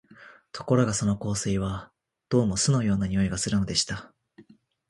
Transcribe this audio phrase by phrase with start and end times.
[0.51, 1.91] ところがその香水は、
[2.29, 4.11] どうも酢のような匂いがするのでした